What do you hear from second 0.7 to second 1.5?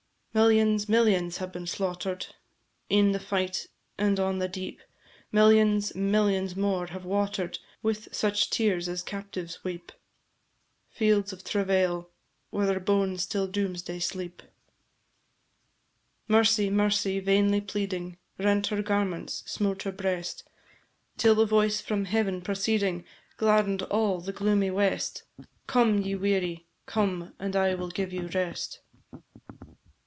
millions,